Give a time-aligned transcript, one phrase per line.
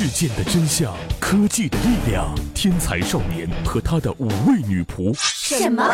[0.00, 5.12] 事件的真相，科技的力量，天才少年和他的五位女仆。
[5.14, 5.84] 什么？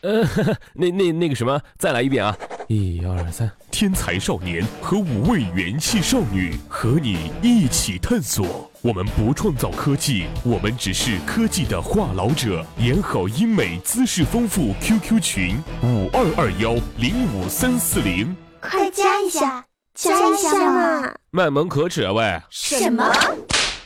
[0.00, 0.26] 呃，
[0.74, 2.36] 那那那个什么，再来一遍啊！
[2.66, 8.68] 一二三，天才少年和五位元气少女和你一起探索。
[8.82, 12.66] 我们不创造科技，我们只是科技的话痨者。
[12.78, 14.74] 演好英美，姿势丰富。
[14.80, 19.64] QQ 群五二二幺零五三四零，快加一下，
[20.00, 21.12] 加一下嘛！
[21.30, 22.40] 卖萌可耻啊喂！
[22.48, 23.04] 什么？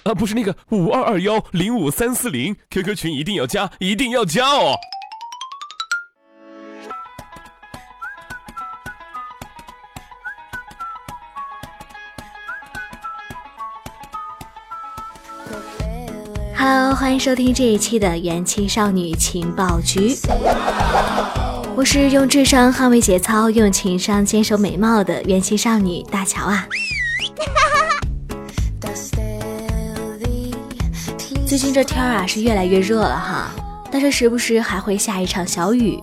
[0.05, 4.77] 啊，不是那个五二二幺零五三四零，QQ 群一定要加，一定要加哦
[16.57, 20.17] ！Hello，欢迎收听这一期的元气少女情报局。
[21.77, 26.69] 我是用智商捍卫节操，用情商坚守美貌的元气少女大乔啊。
[31.45, 33.51] 最近这天啊是越来越热了哈，
[33.91, 36.01] 但是时不时还会下一场小雨。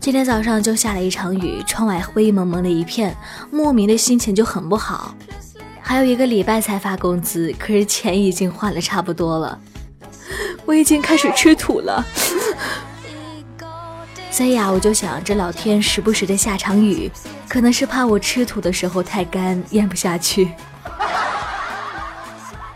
[0.00, 3.16] 今天早上就下了一场雨，窗外灰蒙蒙的一片，
[3.52, 5.14] 莫名的心情就很不好。
[5.80, 9.60] 还有一个礼拜才发工资，可是钱已经花的差不多了。
[10.66, 12.04] 我已经开始吃土了，
[14.34, 17.08] 所以啊，我就想这老天时不时的下场雨，
[17.48, 20.50] 可能是怕我吃土的时候太干咽不下去。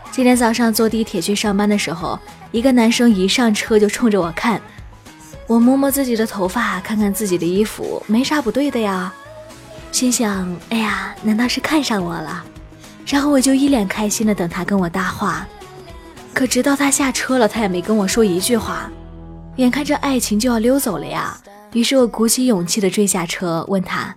[0.09, 2.17] 今天早上坐地铁去上班的时候，
[2.53, 4.61] 一个男生一上车就冲着我看，
[5.47, 9.13] 我摸摸自己的头发，看看自己的衣服，没啥不对的呀，
[9.91, 12.41] 心想，哎呀，难道是看上我了？
[13.05, 15.45] 然后我就一脸开心的等他跟我搭话。
[16.33, 18.89] 可直到他下车了，他也没跟我说一句话。
[19.57, 21.37] 眼看着爱情就要溜走了呀，
[21.73, 24.15] 于是我鼓起勇气的追下车，问他：“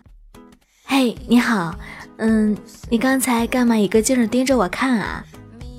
[0.84, 1.74] 嘿，你好，
[2.16, 2.56] 嗯，
[2.88, 5.22] 你刚才干嘛一个劲儿盯着我看啊？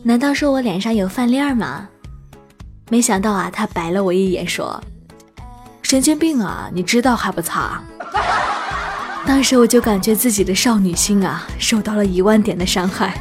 [0.04, 1.88] 难道说我脸上有饭粒儿吗？”
[2.92, 4.80] 没想到啊，他白了我一眼，说
[5.82, 7.82] ：“神经病啊，你知道还不擦？”
[9.26, 13.20] 当时我就感觉自己的少女心啊，受到了一万点的伤害。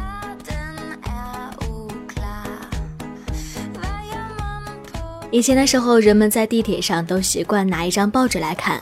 [5.32, 8.78] 以前的时候，人们在地铁上都习惯拿一张报纸来看，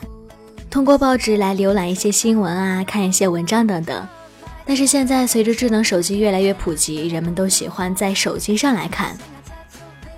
[0.69, 4.05] 通过报纸来浏览一些新闻啊，看一些文章等等。
[4.65, 9.17] 但是现在，随着智能手机越来越普及，人们都喜欢在手机上来看。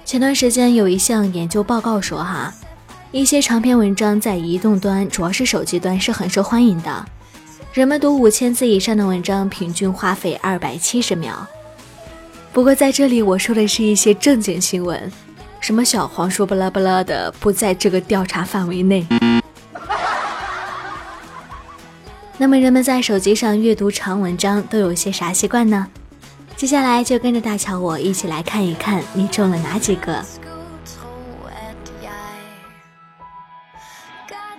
[0.03, 2.51] 前段时间有一项研究报告说，哈，
[3.11, 7.05] 一些长篇文章在移动端，主要是手机端是很受欢迎的。
[7.73, 11.47] 人们读五千字以上的文章，平均花费二百七十秒。
[12.51, 15.11] 不过在这里，我说的是一些正经新闻。
[15.63, 19.07] 什么小黄书巴拉巴拉的不在这个调查范围内。
[22.37, 25.87] 那么人们在手机上阅读长文章都有些啥习惯呢？
[26.57, 30.21] 接下来就跟着大乔我一起来看一看你中了哪几个。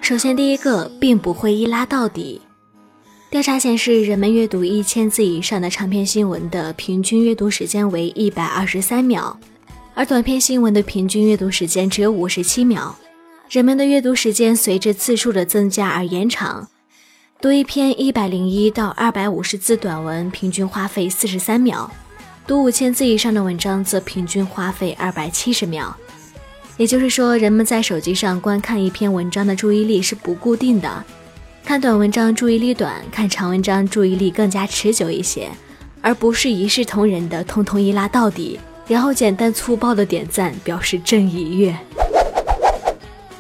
[0.01, 2.41] 首先第一个并不会一拉到底。
[3.29, 9.39] 调查显示，人们阅读一千字以上的长篇新闻的平均阅读时间为一百二十三秒。
[9.97, 12.97] 而短篇新闻的平均阅读时间只有五十七秒，
[13.49, 16.69] 人们的阅读时间随着字数的增加而延长。
[17.41, 21.89] 读一篇一百零一到二百五十字短文，平均花费四十三秒；
[22.45, 25.97] 读五千字以上的文章，则平均花费二百七十秒。
[26.77, 31.05] 也就是说，人们在手机上观看一篇文章的注意力是不固定的，
[31.65, 35.49] 看短文章注意力短，看长文章注意力更加持久一些，
[36.01, 38.59] 而不是一视同仁的通通一拉到底。
[38.87, 41.77] 然后简单粗暴的点赞表示正一悦。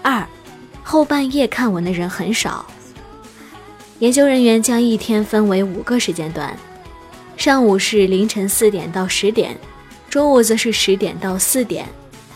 [0.02, 0.26] 二，
[0.82, 2.64] 后半夜看文的人很少。
[4.00, 6.56] 研究人员将一天分为五个时间段，
[7.36, 9.56] 上午是凌晨四点到十点，
[10.10, 11.86] 中午则是十点到四点，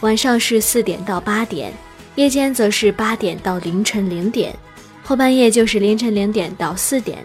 [0.01, 1.73] 晚上是四点到八点，
[2.15, 4.55] 夜间则是八点到凌晨零点，
[5.03, 7.19] 后半夜就是凌晨零点到四点。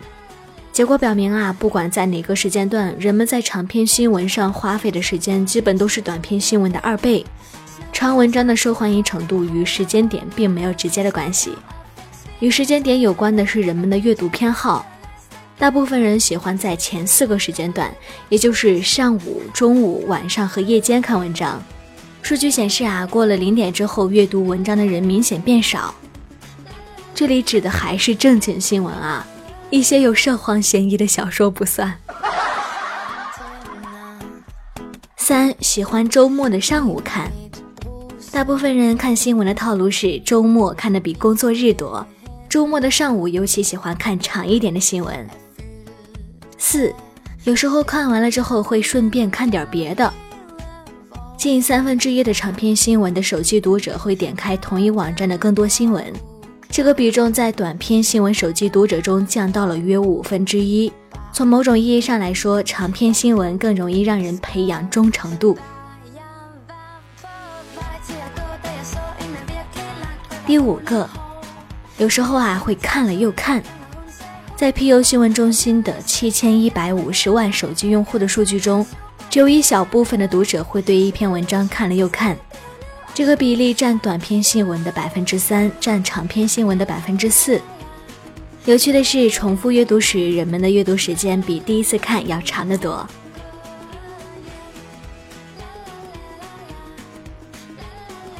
[0.73, 7.23] 结果表明啊，不管在哪个时间段，人们在长篇新闻上花费的时间基本都是短篇新闻的二倍。
[7.91, 11.51] 长文章的受欢迎程度与时间点并没有直接的关系，
[12.39, 14.83] 与时间点有关的是人们的阅读偏好。
[15.59, 17.93] 大部分人喜欢在前四个时间段，
[18.29, 21.61] 也就是上午、中午、晚上和夜间看文章。
[22.23, 25.93] 数据显示啊，过了零点之后，阅读文章的人明显变少。
[27.13, 29.27] 这里指的还是正经新闻啊。
[29.73, 31.91] 一些有涉黄嫌疑的小说不算。
[35.17, 37.31] 三喜欢周末的上午看，
[38.31, 42.05] 大部分人看新闻的套路是周末看的比工作日多，
[42.47, 45.27] 周末的上午尤其喜欢看长一点的新闻。
[46.59, 46.93] 四
[47.43, 50.13] 有时候看完了之后会顺便看点别的，
[51.35, 56.13] 近三分之一的长篇新闻的手机读者会点开同一网站的更多新闻，
[56.73, 60.91] 这个比重在短篇新闻手机读者中降到了约五分之一。
[61.31, 65.55] 从某种意义上来说，长篇新闻更容易让人培养忠诚度。
[70.47, 71.07] 第五个，
[71.99, 73.61] 有时候啊会看了又看。
[74.55, 78.83] 在 PU 新闻中心的七千一百五十万手机用户的数据中，
[79.29, 82.35] 只有一小部分的读者会对一篇文章看了又看，
[83.15, 87.61] 这个比例占短篇新闻的百分之三，占长篇新闻的百分之四。
[88.65, 93.07] 有趣的是，重复阅读时，人们的阅读时间比第一次看要长得多。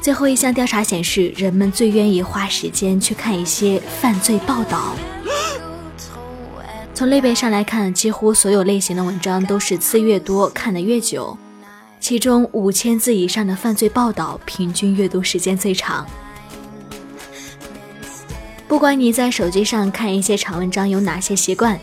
[0.02, 4.96] 最后一项调查显示，人们最愿意花时间去看一些犯罪报道。
[6.96, 11.38] 从类别上来看，几乎所有类型的文章都是字越多看得越久，
[12.03, 16.05] 其中五千字以上的犯罪报道，平均阅读时间最长。
[18.67, 21.79] 不管你在手机上看一些长文章有哪些习惯，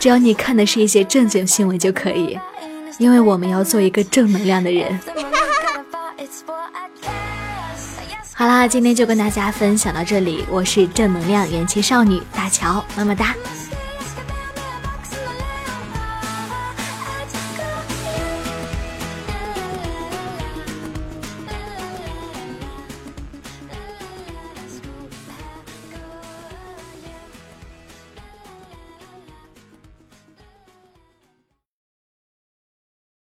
[0.00, 2.38] 只要你看的是一些正经新闻就可以，
[2.96, 4.98] 因为我们要做一个正能量的人。
[8.32, 13.34] 好啦，今天就跟大家分享到这里，我是正能量元气少女大乔，么么哒。